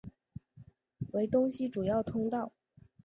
[1.13, 2.51] 为东西主要通道。